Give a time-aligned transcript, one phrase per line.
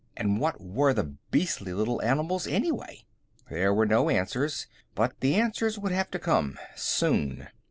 [0.17, 3.05] And what were the beastly little animals, anyway?
[3.51, 4.65] There were no answers.
[4.95, 7.49] But the answers would have to come, soon.